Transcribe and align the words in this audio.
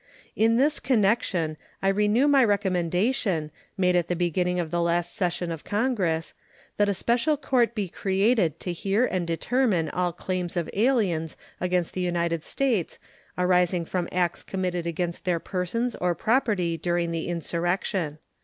In 0.35 0.57
this 0.57 0.79
connection 0.79 1.57
I 1.83 1.89
renew 1.89 2.27
my 2.27 2.43
recommendation, 2.43 3.51
made 3.77 3.95
at 3.95 4.07
the 4.07 4.15
opening 4.15 4.59
of 4.59 4.71
the 4.71 4.81
last 4.81 5.13
session 5.15 5.51
of 5.51 5.63
Congress, 5.63 6.33
that 6.77 6.89
a 6.89 6.93
special 6.95 7.37
court 7.37 7.75
be 7.75 7.87
created 7.87 8.59
to 8.61 8.73
hear 8.73 9.05
and 9.05 9.27
determine 9.27 9.89
all 9.91 10.11
claims 10.11 10.57
of 10.57 10.71
aliens 10.73 11.37
against 11.59 11.93
the 11.93 12.01
United 12.01 12.43
States 12.43 12.97
arising 13.37 13.85
from 13.85 14.09
acts 14.11 14.41
committed 14.41 14.87
against 14.87 15.23
their 15.23 15.39
persons 15.39 15.93
or 15.93 16.15
property 16.15 16.79
during 16.79 17.11
the 17.11 17.27
insurrection. 17.27 18.17